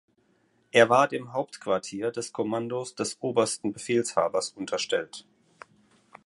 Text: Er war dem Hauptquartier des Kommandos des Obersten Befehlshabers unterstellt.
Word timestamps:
Er 0.71 0.89
war 0.89 1.07
dem 1.07 1.31
Hauptquartier 1.31 2.09
des 2.09 2.33
Kommandos 2.33 2.95
des 2.95 3.21
Obersten 3.21 3.71
Befehlshabers 3.71 4.49
unterstellt. 4.49 5.27